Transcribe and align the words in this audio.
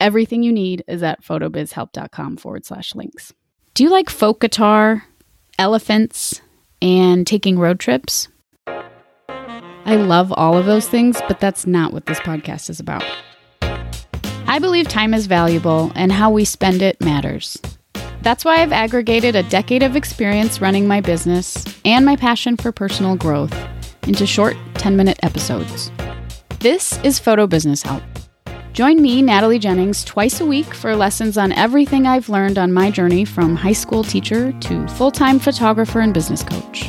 Everything 0.00 0.42
you 0.42 0.50
need 0.50 0.82
is 0.88 1.02
at 1.02 1.22
photobizhelp.com 1.22 2.38
forward 2.38 2.64
slash 2.64 2.94
links. 2.94 3.34
Do 3.74 3.84
you 3.84 3.90
like 3.90 4.08
folk 4.08 4.40
guitar, 4.40 5.04
elephants, 5.58 6.40
and 6.80 7.26
taking 7.26 7.58
road 7.58 7.78
trips? 7.78 8.28
I 8.66 9.96
love 9.96 10.32
all 10.32 10.56
of 10.56 10.64
those 10.64 10.88
things, 10.88 11.20
but 11.28 11.38
that's 11.38 11.66
not 11.66 11.92
what 11.92 12.06
this 12.06 12.18
podcast 12.20 12.70
is 12.70 12.80
about. 12.80 13.04
I 14.46 14.58
believe 14.58 14.88
time 14.88 15.12
is 15.12 15.26
valuable 15.26 15.92
and 15.94 16.10
how 16.10 16.30
we 16.30 16.46
spend 16.46 16.80
it 16.80 16.98
matters. 17.02 17.60
That's 18.22 18.42
why 18.42 18.62
I've 18.62 18.72
aggregated 18.72 19.36
a 19.36 19.42
decade 19.44 19.82
of 19.82 19.96
experience 19.96 20.62
running 20.62 20.88
my 20.88 21.02
business 21.02 21.62
and 21.84 22.06
my 22.06 22.16
passion 22.16 22.56
for 22.56 22.72
personal 22.72 23.16
growth 23.16 23.54
into 24.06 24.26
short 24.26 24.56
10 24.74 24.96
minute 24.96 25.18
episodes. 25.22 25.90
This 26.58 26.98
is 27.04 27.18
Photo 27.18 27.46
Business 27.46 27.82
Help 27.82 28.02
Join 28.72 29.02
me, 29.02 29.20
Natalie 29.20 29.58
Jennings, 29.58 30.04
twice 30.04 30.40
a 30.40 30.46
week 30.46 30.72
for 30.74 30.94
lessons 30.94 31.36
on 31.36 31.50
everything 31.52 32.06
I've 32.06 32.28
learned 32.28 32.56
on 32.56 32.72
my 32.72 32.88
journey 32.88 33.24
from 33.24 33.56
high 33.56 33.72
school 33.72 34.04
teacher 34.04 34.52
to 34.52 34.86
full 34.88 35.10
time 35.10 35.40
photographer 35.40 35.98
and 36.00 36.14
business 36.14 36.44
coach. 36.44 36.88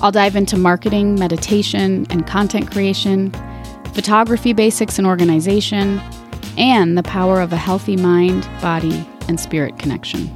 I'll 0.00 0.10
dive 0.10 0.34
into 0.34 0.56
marketing, 0.56 1.16
meditation, 1.16 2.06
and 2.08 2.26
content 2.26 2.70
creation, 2.70 3.32
photography 3.92 4.54
basics 4.54 4.96
and 4.96 5.06
organization, 5.06 6.00
and 6.56 6.96
the 6.96 7.02
power 7.02 7.42
of 7.42 7.52
a 7.52 7.56
healthy 7.56 7.98
mind, 7.98 8.48
body, 8.62 9.06
and 9.28 9.38
spirit 9.38 9.78
connection. 9.78 10.34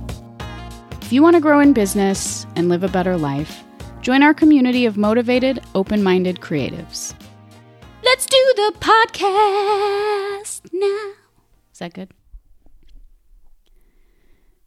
If 1.00 1.14
you 1.14 1.22
want 1.22 1.34
to 1.34 1.40
grow 1.40 1.60
in 1.60 1.72
business 1.72 2.46
and 2.56 2.68
live 2.68 2.84
a 2.84 2.88
better 2.88 3.16
life, 3.16 3.64
join 4.02 4.22
our 4.22 4.34
community 4.34 4.84
of 4.84 4.98
motivated, 4.98 5.62
open 5.74 6.02
minded 6.02 6.40
creatives. 6.40 7.14
Let's 8.02 8.26
do 8.26 8.52
the 8.56 8.74
podcast 8.80 10.53
now. 10.72 11.12
Is 11.72 11.78
that 11.78 11.94
good? 11.94 12.12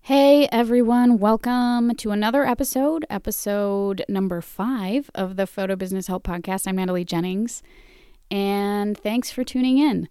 Hey 0.02 0.48
everyone, 0.52 1.20
welcome 1.20 1.94
to 1.96 2.12
another 2.12 2.46
episode, 2.46 3.06
episode 3.10 4.06
number 4.08 4.40
five 4.40 5.10
of 5.14 5.36
the 5.36 5.46
Photo 5.46 5.76
Business 5.76 6.08
Help 6.08 6.24
Podcast. 6.24 6.66
I'm 6.66 6.78
Natalie 6.78 7.04
Jennings, 7.04 7.62
and 8.32 8.98
thanks 8.98 9.32
for 9.32 9.44
tuning 9.44 9.80
in. 9.80 10.08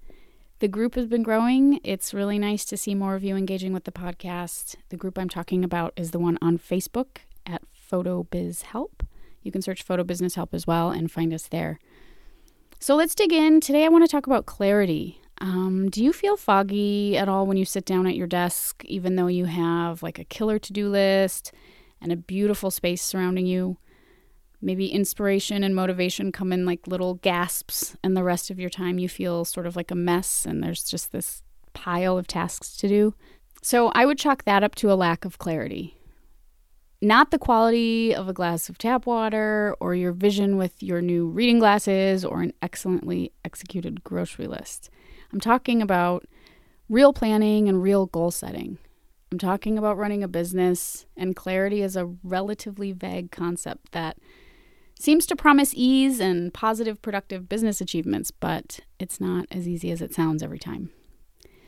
The 0.59 0.69
group 0.69 0.97
has 0.97 1.07
been 1.07 1.23
growing. 1.23 1.81
It's 1.83 2.13
really 2.13 2.39
nice 2.39 2.65
to 2.67 2.77
see 2.77 2.95
more 2.95 3.15
of 3.15 3.25
you 3.25 3.37
engaging 3.37 3.73
with 3.73 3.85
the 3.85 3.93
podcast. 3.93 4.77
The 4.91 4.97
group 4.97 5.19
I'm 5.19 5.29
talking 5.29 5.65
about 5.65 5.95
is 5.97 6.11
the 6.11 6.19
one 6.19 6.39
on 6.43 6.59
Facebook 6.59 7.19
at 7.47 7.63
Photo 7.73 8.25
Biz 8.25 8.63
Help. 8.63 9.03
You 9.43 9.53
can 9.53 9.63
search 9.63 9.83
Photo 9.83 10.05
Business 10.05 10.35
Help 10.35 10.53
as 10.53 10.67
well 10.67 10.91
and 10.91 11.11
find 11.11 11.33
us 11.33 11.49
there. 11.49 11.79
So 12.81 12.97
let's 12.97 13.15
dig 13.15 13.33
in. 13.33 13.61
Today, 13.61 13.85
I 13.85 13.89
want 13.89 14.05
to 14.05 14.11
talk 14.11 14.27
about 14.27 14.45
clarity. 14.45 15.21
Um, 15.39 15.91
do 15.91 16.03
you 16.03 16.13
feel 16.13 16.37
foggy 16.37 17.17
at 17.17 17.29
all 17.29 17.47
when 17.47 17.57
you 17.57 17.65
sit 17.65 17.85
down 17.85 18.07
at 18.07 18.17
your 18.17 18.27
desk, 18.27 18.83
even 18.87 19.17
though 19.17 19.27
you 19.27 19.45
have 19.45 20.03
like 20.03 20.19
a 20.19 20.25
killer 20.25 20.59
to 20.59 20.73
do 20.73 20.89
list 20.89 21.53
and 22.01 22.11
a 22.11 22.17
beautiful 22.17 22.71
space 22.71 23.03
surrounding 23.03 23.47
you? 23.47 23.77
Maybe 24.63 24.89
inspiration 24.89 25.63
and 25.63 25.75
motivation 25.75 26.33
come 26.33 26.53
in 26.53 26.65
like 26.65 26.87
little 26.87 27.15
gasps, 27.15 27.97
and 28.03 28.17
the 28.17 28.25
rest 28.25 28.51
of 28.51 28.59
your 28.59 28.71
time 28.71 28.99
you 28.99 29.09
feel 29.09 29.45
sort 29.45 29.67
of 29.67 29.77
like 29.77 29.91
a 29.91 29.95
mess, 29.95 30.47
and 30.47 30.63
there's 30.63 30.83
just 30.83 31.13
this 31.13 31.43
pile 31.75 32.17
of 32.17 32.27
tasks 32.27 32.77
to 32.79 32.89
do. 32.89 33.15
So 33.63 33.89
I 33.95 34.07
would 34.07 34.19
chalk 34.19 34.45
that 34.45 34.65
up 34.65 34.75
to 34.77 34.91
a 34.91 34.95
lack 34.95 35.25
of 35.25 35.39
clarity 35.39 35.97
not 37.03 37.31
the 37.31 37.39
quality 37.39 38.15
of 38.15 38.29
a 38.29 38.33
glass 38.33 38.69
of 38.69 38.79
tap 38.79 39.07
water 39.07 39.77
or 39.81 39.95
your 39.95 40.13
vision 40.13 40.57
with 40.57 40.83
your 40.83 41.03
new 41.03 41.29
reading 41.29 41.59
glasses 41.59 42.25
or 42.25 42.41
an 42.41 42.53
excellently 42.63 43.33
executed 43.45 44.03
grocery 44.03 44.47
list. 44.47 44.91
I'm 45.33 45.41
talking 45.41 45.83
about 45.83 46.27
real 46.89 47.13
planning 47.13 47.69
and 47.69 47.83
real 47.83 48.07
goal 48.07 48.31
setting. 48.31 48.79
I'm 49.33 49.39
talking 49.39 49.77
about 49.77 49.99
running 49.99 50.23
a 50.23 50.29
business, 50.29 51.07
and 51.17 51.35
clarity 51.35 51.83
is 51.83 51.97
a 51.97 52.07
relatively 52.23 52.93
vague 52.93 53.33
concept 53.33 53.93
that 53.93 54.19
seems 54.99 55.27
to 55.27 55.37
promise 55.37 55.73
ease 55.75 56.21
and 56.21 56.55
positive, 56.55 57.03
productive 57.03 57.49
business 57.49 57.81
achievements, 57.81 58.31
but 58.31 58.81
it's 58.99 59.21
not 59.21 59.47
as 59.51 59.69
easy 59.69 59.91
as 59.91 60.01
it 60.01 60.15
sounds 60.15 60.43
every 60.43 60.59
time. 60.59 60.91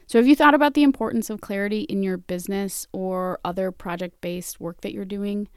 So, 0.06 0.19
have 0.19 0.26
you 0.26 0.36
thought 0.36 0.54
about 0.54 0.72
the 0.75 0.82
importance 0.82 1.28
of 1.28 1.40
clarity 1.42 1.80
in 1.82 2.02
your 2.02 2.16
business 2.16 2.86
or 2.92 3.38
other 3.44 3.70
project 3.70 4.20
based 4.20 4.60
work 4.60 4.80
that 4.80 4.94
you're 4.94 5.04
doing? 5.04 5.48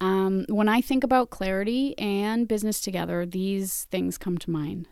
Um, 0.00 0.46
when 0.48 0.68
I 0.68 0.80
think 0.80 1.04
about 1.04 1.30
clarity 1.30 1.98
and 1.98 2.48
business 2.48 2.80
together, 2.80 3.26
these 3.26 3.84
things 3.90 4.16
come 4.16 4.38
to 4.38 4.50
mind. 4.50 4.88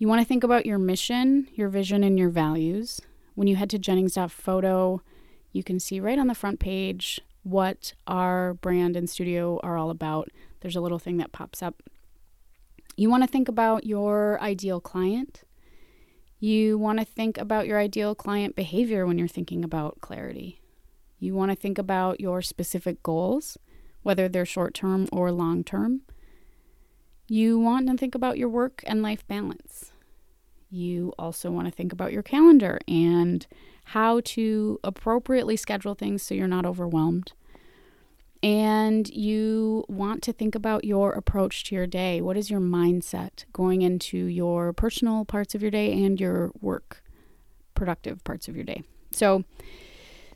You 0.00 0.08
want 0.08 0.22
to 0.22 0.26
think 0.26 0.42
about 0.42 0.64
your 0.64 0.78
mission, 0.78 1.46
your 1.52 1.68
vision, 1.68 2.02
and 2.02 2.18
your 2.18 2.30
values. 2.30 3.02
When 3.34 3.46
you 3.46 3.56
head 3.56 3.68
to 3.68 3.78
Jennings.photo, 3.78 5.02
you 5.52 5.62
can 5.62 5.78
see 5.78 6.00
right 6.00 6.18
on 6.18 6.26
the 6.26 6.34
front 6.34 6.58
page 6.58 7.20
what 7.42 7.92
our 8.06 8.54
brand 8.54 8.96
and 8.96 9.10
studio 9.10 9.60
are 9.62 9.76
all 9.76 9.90
about. 9.90 10.30
There's 10.60 10.74
a 10.74 10.80
little 10.80 10.98
thing 10.98 11.18
that 11.18 11.32
pops 11.32 11.62
up. 11.62 11.82
You 12.96 13.10
want 13.10 13.24
to 13.24 13.26
think 13.26 13.46
about 13.46 13.84
your 13.84 14.40
ideal 14.40 14.80
client. 14.80 15.42
You 16.38 16.78
want 16.78 16.98
to 16.98 17.04
think 17.04 17.36
about 17.36 17.66
your 17.66 17.78
ideal 17.78 18.14
client 18.14 18.56
behavior 18.56 19.06
when 19.06 19.18
you're 19.18 19.28
thinking 19.28 19.62
about 19.62 20.00
clarity. 20.00 20.62
You 21.18 21.34
want 21.34 21.50
to 21.50 21.56
think 21.56 21.76
about 21.76 22.20
your 22.20 22.40
specific 22.40 23.02
goals, 23.02 23.58
whether 24.02 24.30
they're 24.30 24.46
short 24.46 24.72
term 24.72 25.08
or 25.12 25.30
long 25.30 25.62
term. 25.62 26.00
You 27.30 27.60
want 27.60 27.86
to 27.86 27.96
think 27.96 28.16
about 28.16 28.38
your 28.38 28.48
work 28.48 28.82
and 28.88 29.02
life 29.04 29.24
balance. 29.28 29.92
You 30.68 31.12
also 31.16 31.52
want 31.52 31.68
to 31.68 31.72
think 31.72 31.92
about 31.92 32.12
your 32.12 32.24
calendar 32.24 32.80
and 32.88 33.46
how 33.84 34.20
to 34.24 34.80
appropriately 34.82 35.56
schedule 35.56 35.94
things 35.94 36.24
so 36.24 36.34
you're 36.34 36.48
not 36.48 36.66
overwhelmed 36.66 37.32
and 38.42 39.08
you 39.10 39.84
want 39.88 40.22
to 40.22 40.32
think 40.32 40.56
about 40.56 40.84
your 40.84 41.12
approach 41.12 41.64
to 41.64 41.74
your 41.74 41.86
day. 41.86 42.20
What 42.20 42.36
is 42.36 42.50
your 42.50 42.60
mindset 42.60 43.44
going 43.52 43.82
into 43.82 44.16
your 44.16 44.72
personal 44.72 45.24
parts 45.24 45.54
of 45.54 45.62
your 45.62 45.70
day 45.70 45.92
and 46.04 46.18
your 46.18 46.50
work 46.60 47.02
productive 47.74 48.24
parts 48.24 48.48
of 48.48 48.56
your 48.56 48.64
day? 48.64 48.82
So, 49.12 49.44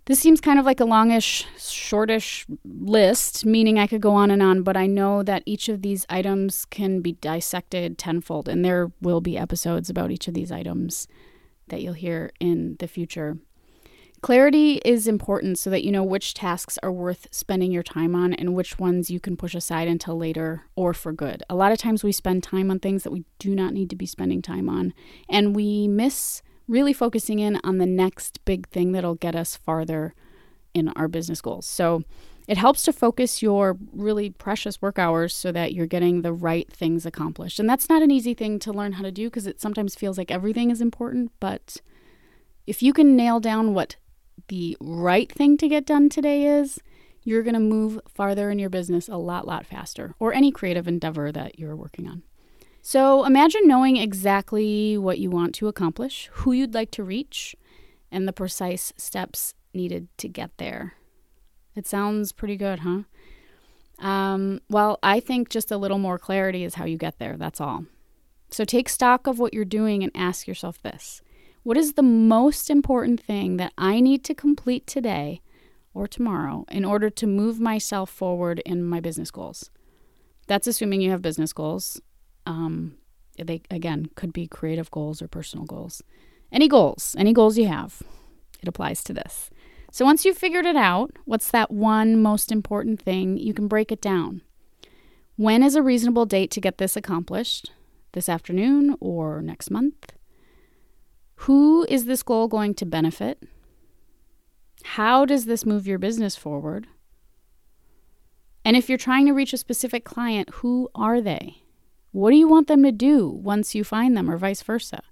this 0.07 0.19
seems 0.19 0.41
kind 0.41 0.59
of 0.59 0.67
like 0.67 0.81
a 0.81 0.85
longish, 0.85 1.47
shortish 1.57 2.47
list, 2.65 3.47
meaning 3.47 3.79
I 3.79 3.87
could 3.87 4.03
go 4.03 4.13
on 4.13 4.31
and 4.31 4.43
on, 4.43 4.63
but 4.63 4.77
I 4.77 4.87
know 4.87 5.23
that 5.23 5.43
each 5.47 5.69
of 5.69 5.83
these 5.83 6.05
items 6.11 6.65
can 6.67 7.01
be 7.01 7.13
dissected 7.13 7.97
tenfold, 7.97 8.49
and 8.49 8.65
there 8.65 8.93
will 9.01 9.21
be 9.21 9.39
episodes 9.39 9.89
about 9.89 10.11
each 10.11 10.29
of 10.29 10.35
these 10.35 10.53
items 10.53 11.09
that 11.69 11.81
you'll 11.81 11.95
hear 11.95 12.31
in 12.39 12.77
the 12.81 12.89
future. 12.89 13.39
Clarity 14.21 14.81
is 14.87 15.07
important 15.07 15.59
so 15.59 15.69
that 15.69 15.85
you 15.85 15.93
know 15.93 16.03
which 16.03 16.33
tasks 16.33 16.79
are 16.83 16.93
worth 16.93 17.27
spending 17.31 17.71
your 17.71 17.83
time 17.83 18.15
on 18.15 18.33
and 18.33 18.55
which 18.55 18.79
ones 18.79 19.11
you 19.11 19.21
can 19.21 19.37
push 19.37 19.55
aside 19.55 19.87
until 19.87 20.17
later 20.17 20.65
or 20.77 20.95
for 20.95 21.13
good. 21.13 21.43
A 21.51 21.55
lot 21.55 21.73
of 21.73 21.79
times 21.79 22.03
we 22.03 22.11
spend 22.11 22.43
time 22.43 22.71
on 22.71 22.79
things 22.79 23.03
that 23.03 23.11
we 23.11 23.25
do 23.39 23.55
not 23.55 23.75
need 23.75 23.91
to 23.91 23.97
be 23.97 24.07
spending 24.07 24.41
time 24.41 24.69
on, 24.69 24.95
and 25.29 25.55
we 25.55 25.89
miss 25.89 26.43
really 26.67 26.93
focusing 26.93 27.39
in 27.39 27.61
on 27.65 27.79
the 27.79 27.87
next 27.87 28.45
big 28.45 28.69
thing 28.69 28.93
that'll 28.93 29.15
get 29.15 29.35
us 29.35 29.57
farther 29.57 30.15
in 30.73 30.89
our 30.91 31.09
business 31.09 31.41
goals. 31.41 31.67
So 31.67 32.03
it 32.47 32.59
helps 32.59 32.83
to 32.83 32.93
focus 32.93 33.43
your 33.43 33.79
really 33.93 34.31
precious 34.31 34.83
work 34.83 34.99
hours 34.99 35.35
so 35.35 35.51
that 35.53 35.73
you're 35.73 35.87
getting 35.87 36.23
the 36.23 36.33
right 36.33 36.71
things 36.71 37.07
accomplished. 37.07 37.59
And 37.59 37.69
that's 37.69 37.89
not 37.89 38.03
an 38.03 38.11
easy 38.11 38.35
thing 38.35 38.59
to 38.61 38.73
learn 38.73 38.93
how 38.93 39.03
to 39.03 39.13
do 39.13 39.29
because 39.29 39.47
it 39.47 39.61
sometimes 39.61 39.95
feels 39.95 40.19
like 40.19 40.31
everything 40.31 40.71
is 40.71 40.81
important, 40.81 41.33
but 41.41 41.79
if 42.67 42.83
you 42.83 42.93
can 42.93 43.17
nail 43.17 43.41
down 43.41 43.75
what 43.75 43.97
the 44.49 44.77
right 44.81 45.31
thing 45.31 45.57
to 45.59 45.69
get 45.69 45.87
done 45.87 46.09
today 46.09 46.45
is, 46.47 46.79
you're 47.23 47.43
going 47.43 47.55
to 47.55 47.61
move 47.61 47.99
farther 48.07 48.51
in 48.51 48.59
your 48.59 48.69
business 48.69 49.09
a 49.09 49.17
lot, 49.17 49.47
lot 49.47 49.65
faster, 49.65 50.15
or 50.19 50.35
any 50.35 50.51
creative 50.51 50.87
endeavor 50.87 51.33
that 51.33 51.59
you're 51.59 51.77
working 51.77 52.07
on. 52.09 52.23
So 52.87 53.25
imagine 53.25 53.67
knowing 53.67 53.97
exactly 53.97 54.99
what 54.99 55.19
you 55.19 55.31
want 55.31 55.55
to 55.55 55.69
accomplish, 55.69 56.29
who 56.35 56.53
you'd 56.53 56.75
like 56.75 56.91
to 56.91 57.03
reach, 57.03 57.57
and 58.13 58.29
the 58.29 58.33
precise 58.33 58.93
steps 58.99 59.55
needed 59.73 60.09
to 60.19 60.29
get 60.29 60.51
there. 60.59 60.93
It 61.75 61.87
sounds 61.87 62.31
pretty 62.31 62.57
good, 62.57 62.81
huh? 62.81 63.05
Um, 64.07 64.61
well, 64.69 64.99
I 65.03 65.19
think 65.19 65.49
just 65.49 65.71
a 65.71 65.79
little 65.79 65.97
more 65.97 66.19
clarity 66.19 66.63
is 66.63 66.75
how 66.75 66.85
you 66.85 66.99
get 66.99 67.19
there. 67.19 67.39
That's 67.39 67.59
all. 67.59 67.87
So 68.51 68.67
take 68.67 68.91
stock 68.91 69.27
of 69.27 69.39
what 69.39 69.55
you're 69.55 69.65
doing 69.65 70.03
and 70.03 70.13
ask 70.15 70.47
yourself 70.47 70.83
this 70.83 71.23
What 71.63 71.79
is 71.79 71.95
the 71.95 72.03
most 72.03 72.69
important 72.69 73.19
thing 73.19 73.57
that 73.57 73.73
I 73.79 74.01
need 74.01 74.25
to 74.25 74.35
complete 74.35 74.87
today 74.87 75.41
or 75.95 76.07
tomorrow 76.07 76.67
in 76.71 76.85
order 76.85 77.09
to 77.09 77.27
move 77.27 77.59
myself 77.59 78.11
forward 78.11 78.61
in 78.67 78.85
my 78.85 79.01
business 79.01 79.31
goals? 79.31 79.71
That's 80.49 80.67
assuming 80.67 81.01
you 81.01 81.13
have 81.13 81.23
business 81.23 81.55
goals. 81.55 82.03
Um, 82.47 82.97
they, 83.39 83.63
again, 83.71 84.11
could 84.15 84.33
be 84.33 84.47
creative 84.47 84.91
goals 84.91 85.21
or 85.21 85.29
personal 85.29 85.65
goals. 85.65 86.03
Any 86.53 86.69
goals, 86.69 87.17
any 87.19 87.33
goals 87.33 87.59
you 87.59 87.67
have, 87.67 88.03
it 88.61 88.69
applies 88.69 89.03
to 89.05 89.13
this. 89.13 89.51
So 89.91 90.05
once 90.05 90.25
you've 90.25 90.39
figured 90.39 90.67
it 90.67 90.77
out, 90.77 91.13
what's 91.25 91.51
that 91.51 91.71
one 91.71 92.21
most 92.21 92.51
important 92.53 93.01
thing, 93.01 93.37
you 93.37 93.55
can 93.55 93.69
break 93.69 93.91
it 93.93 94.01
down. 94.01 94.43
When 95.37 95.63
is 95.63 95.75
a 95.75 95.83
reasonable 95.83 96.27
date 96.27 96.51
to 96.53 96.61
get 96.61 96.79
this 96.79 96.97
accomplished? 96.97 97.73
This 98.13 98.29
afternoon 98.29 98.97
or 99.01 99.43
next 99.43 99.71
month? 99.71 100.13
Who 101.37 101.85
is 101.89 102.05
this 102.05 102.23
goal 102.23 102.47
going 102.47 102.75
to 102.75 102.87
benefit? 102.87 103.43
How 104.85 105.25
does 105.25 105.47
this 105.47 105.67
move 105.67 105.87
your 105.87 105.99
business 105.99 106.37
forward? 106.37 106.87
And 108.65 108.77
if 108.77 108.89
you're 108.89 108.99
trying 108.99 109.27
to 109.27 109.33
reach 109.33 109.53
a 109.53 109.59
specific 109.59 110.05
client, 110.05 110.51
who 110.55 110.89
are 110.95 111.21
they? 111.21 111.64
What 112.15 112.31
do 112.31 112.37
you 112.37 112.47
want 112.47 112.69
them 112.69 112.85
to 112.85 112.93
do 112.93 113.27
once 113.27 113.75
you 113.75 113.83
find 113.83 114.17
them, 114.17 114.31
or 114.31 114.37
vice 114.37 114.63
versa? 114.63 115.03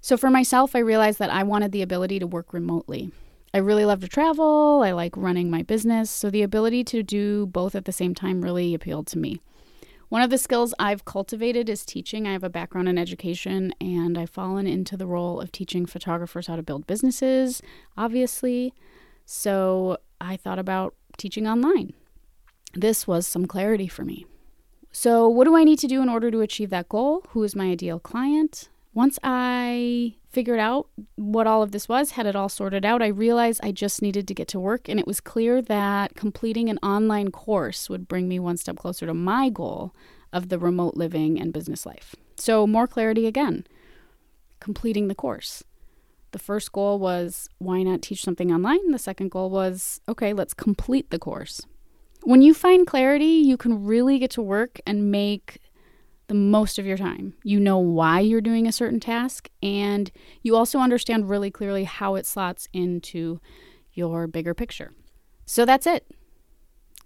So, 0.00 0.16
for 0.16 0.30
myself, 0.30 0.74
I 0.74 0.78
realized 0.78 1.18
that 1.18 1.28
I 1.28 1.42
wanted 1.42 1.72
the 1.72 1.82
ability 1.82 2.18
to 2.20 2.26
work 2.26 2.54
remotely. 2.54 3.12
I 3.52 3.58
really 3.58 3.84
love 3.84 4.00
to 4.00 4.08
travel, 4.08 4.80
I 4.82 4.92
like 4.92 5.14
running 5.14 5.50
my 5.50 5.62
business, 5.62 6.10
so 6.10 6.30
the 6.30 6.40
ability 6.40 6.84
to 6.84 7.02
do 7.02 7.44
both 7.44 7.74
at 7.74 7.84
the 7.84 7.92
same 7.92 8.14
time 8.14 8.40
really 8.40 8.72
appealed 8.72 9.08
to 9.08 9.18
me. 9.18 9.42
One 10.08 10.22
of 10.22 10.30
the 10.30 10.38
skills 10.38 10.72
I've 10.78 11.04
cultivated 11.04 11.68
is 11.68 11.84
teaching. 11.84 12.26
I 12.26 12.32
have 12.32 12.44
a 12.44 12.48
background 12.48 12.88
in 12.88 12.96
education 12.96 13.74
and 13.78 14.16
I've 14.16 14.30
fallen 14.30 14.66
into 14.66 14.96
the 14.96 15.06
role 15.06 15.42
of 15.42 15.52
teaching 15.52 15.84
photographers 15.84 16.46
how 16.46 16.56
to 16.56 16.62
build 16.62 16.86
businesses, 16.86 17.60
obviously. 17.94 18.72
So 19.26 19.98
I 20.18 20.38
thought 20.38 20.58
about 20.58 20.94
teaching 21.18 21.46
online. 21.46 21.92
This 22.72 23.06
was 23.06 23.26
some 23.26 23.44
clarity 23.44 23.86
for 23.86 24.06
me. 24.06 24.24
So, 24.92 25.28
what 25.28 25.44
do 25.44 25.56
I 25.56 25.64
need 25.64 25.78
to 25.80 25.86
do 25.86 26.02
in 26.02 26.08
order 26.08 26.30
to 26.30 26.40
achieve 26.40 26.70
that 26.70 26.88
goal? 26.88 27.24
Who 27.30 27.42
is 27.42 27.54
my 27.54 27.66
ideal 27.66 28.00
client? 28.00 28.68
Once 28.94 29.18
I 29.22 30.16
figured 30.30 30.58
out 30.58 30.88
what 31.16 31.46
all 31.46 31.62
of 31.62 31.72
this 31.72 31.88
was, 31.88 32.12
had 32.12 32.26
it 32.26 32.34
all 32.34 32.48
sorted 32.48 32.84
out, 32.84 33.02
I 33.02 33.08
realized 33.08 33.60
I 33.62 33.70
just 33.70 34.02
needed 34.02 34.26
to 34.28 34.34
get 34.34 34.48
to 34.48 34.60
work. 34.60 34.88
And 34.88 34.98
it 34.98 35.06
was 35.06 35.20
clear 35.20 35.62
that 35.62 36.14
completing 36.14 36.68
an 36.68 36.78
online 36.78 37.30
course 37.30 37.88
would 37.88 38.08
bring 38.08 38.28
me 38.28 38.38
one 38.38 38.56
step 38.56 38.76
closer 38.76 39.06
to 39.06 39.14
my 39.14 39.50
goal 39.50 39.94
of 40.32 40.48
the 40.48 40.58
remote 40.58 40.96
living 40.96 41.40
and 41.40 41.52
business 41.52 41.86
life. 41.86 42.16
So, 42.36 42.66
more 42.66 42.86
clarity 42.86 43.26
again, 43.26 43.66
completing 44.60 45.08
the 45.08 45.14
course. 45.14 45.62
The 46.32 46.38
first 46.38 46.72
goal 46.72 46.98
was 46.98 47.48
why 47.58 47.82
not 47.82 48.02
teach 48.02 48.22
something 48.22 48.52
online? 48.52 48.90
The 48.90 48.98
second 48.98 49.30
goal 49.30 49.50
was 49.50 50.00
okay, 50.08 50.32
let's 50.32 50.54
complete 50.54 51.10
the 51.10 51.18
course. 51.18 51.62
When 52.22 52.42
you 52.42 52.52
find 52.52 52.86
clarity, 52.86 53.24
you 53.24 53.56
can 53.56 53.84
really 53.84 54.18
get 54.18 54.30
to 54.32 54.42
work 54.42 54.80
and 54.86 55.10
make 55.10 55.60
the 56.26 56.34
most 56.34 56.78
of 56.78 56.84
your 56.84 56.96
time. 56.96 57.34
You 57.42 57.58
know 57.58 57.78
why 57.78 58.20
you're 58.20 58.40
doing 58.40 58.66
a 58.66 58.72
certain 58.72 59.00
task, 59.00 59.48
and 59.62 60.10
you 60.42 60.54
also 60.54 60.78
understand 60.78 61.30
really 61.30 61.50
clearly 61.50 61.84
how 61.84 62.16
it 62.16 62.26
slots 62.26 62.68
into 62.72 63.40
your 63.92 64.26
bigger 64.26 64.54
picture. 64.54 64.92
So 65.46 65.64
that's 65.64 65.86
it. 65.86 66.06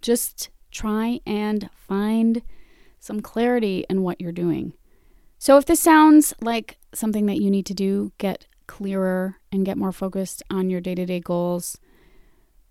Just 0.01 0.49
try 0.71 1.21
and 1.25 1.69
find 1.73 2.41
some 2.99 3.21
clarity 3.21 3.85
in 3.89 4.01
what 4.01 4.19
you're 4.19 4.31
doing. 4.31 4.73
So 5.37 5.57
if 5.57 5.65
this 5.65 5.79
sounds 5.79 6.33
like 6.41 6.77
something 6.93 7.25
that 7.27 7.39
you 7.39 7.49
need 7.49 7.65
to 7.67 7.73
do, 7.73 8.11
get 8.17 8.47
clearer 8.67 9.37
and 9.51 9.65
get 9.65 9.77
more 9.77 9.91
focused 9.91 10.43
on 10.49 10.69
your 10.69 10.81
day 10.81 10.95
to 10.95 11.05
day 11.05 11.19
goals, 11.19 11.77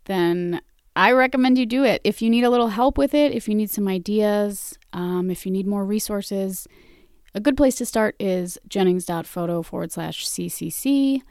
then 0.04 0.60
I 0.94 1.12
recommend 1.12 1.58
you 1.58 1.66
do 1.66 1.84
it. 1.84 2.00
If 2.04 2.20
you 2.20 2.28
need 2.28 2.44
a 2.44 2.50
little 2.50 2.68
help 2.68 2.98
with 2.98 3.14
it, 3.14 3.32
if 3.32 3.48
you 3.48 3.54
need 3.54 3.70
some 3.70 3.88
ideas, 3.88 4.78
um, 4.92 5.30
if 5.30 5.46
you 5.46 5.52
need 5.52 5.66
more 5.66 5.84
resources, 5.84 6.68
a 7.34 7.40
good 7.40 7.56
place 7.56 7.76
to 7.76 7.86
start 7.86 8.14
is 8.20 8.58
jennings.photo 8.68 9.62
forward 9.62 9.90
slash 9.92 10.26
CCC. 10.26 11.22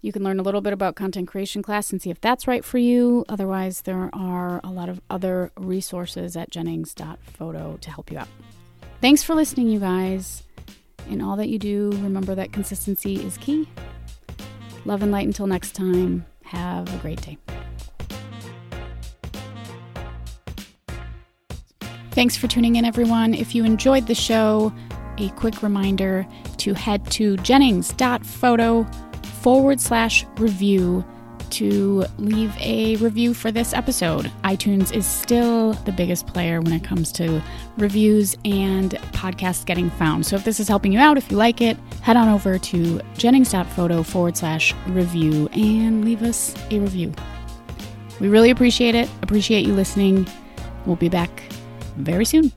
You 0.00 0.12
can 0.12 0.22
learn 0.22 0.38
a 0.38 0.42
little 0.42 0.60
bit 0.60 0.72
about 0.72 0.94
content 0.94 1.26
creation 1.26 1.62
class 1.62 1.90
and 1.90 2.00
see 2.00 2.10
if 2.10 2.20
that's 2.20 2.46
right 2.46 2.64
for 2.64 2.78
you. 2.78 3.24
Otherwise, 3.28 3.82
there 3.82 4.08
are 4.12 4.60
a 4.62 4.70
lot 4.70 4.88
of 4.88 5.00
other 5.10 5.50
resources 5.56 6.36
at 6.36 6.50
jennings.photo 6.50 7.78
to 7.80 7.90
help 7.90 8.12
you 8.12 8.18
out. 8.18 8.28
Thanks 9.00 9.24
for 9.24 9.34
listening, 9.34 9.68
you 9.68 9.80
guys. 9.80 10.44
In 11.10 11.20
all 11.20 11.36
that 11.36 11.48
you 11.48 11.58
do, 11.58 11.90
remember 12.02 12.36
that 12.36 12.52
consistency 12.52 13.16
is 13.16 13.36
key. 13.38 13.68
Love 14.84 15.02
and 15.02 15.10
light 15.10 15.26
until 15.26 15.48
next 15.48 15.72
time. 15.72 16.24
Have 16.44 16.94
a 16.94 16.98
great 16.98 17.20
day. 17.20 17.36
Thanks 22.18 22.36
for 22.36 22.48
tuning 22.48 22.74
in, 22.74 22.84
everyone. 22.84 23.32
If 23.32 23.54
you 23.54 23.62
enjoyed 23.64 24.08
the 24.08 24.14
show, 24.16 24.72
a 25.18 25.28
quick 25.36 25.62
reminder 25.62 26.26
to 26.56 26.74
head 26.74 27.08
to 27.12 27.36
jennings.photo 27.36 28.82
forward 29.40 29.80
slash 29.80 30.26
review 30.36 31.04
to 31.50 32.04
leave 32.18 32.52
a 32.58 32.96
review 32.96 33.34
for 33.34 33.52
this 33.52 33.72
episode. 33.72 34.32
iTunes 34.42 34.92
is 34.92 35.06
still 35.06 35.74
the 35.84 35.92
biggest 35.92 36.26
player 36.26 36.60
when 36.60 36.72
it 36.72 36.82
comes 36.82 37.12
to 37.12 37.40
reviews 37.76 38.36
and 38.44 38.94
podcasts 39.12 39.64
getting 39.64 39.88
found. 39.88 40.26
So 40.26 40.34
if 40.34 40.42
this 40.42 40.58
is 40.58 40.66
helping 40.66 40.92
you 40.92 40.98
out, 40.98 41.18
if 41.18 41.30
you 41.30 41.36
like 41.36 41.60
it, 41.60 41.76
head 42.02 42.16
on 42.16 42.28
over 42.28 42.58
to 42.58 43.00
jennings.photo 43.16 44.02
forward 44.02 44.36
slash 44.36 44.74
review 44.88 45.46
and 45.52 46.04
leave 46.04 46.22
us 46.22 46.52
a 46.72 46.80
review. 46.80 47.12
We 48.18 48.26
really 48.26 48.50
appreciate 48.50 48.96
it. 48.96 49.08
Appreciate 49.22 49.64
you 49.64 49.72
listening. 49.72 50.26
We'll 50.84 50.96
be 50.96 51.08
back 51.08 51.44
very 52.04 52.24
soon. 52.24 52.52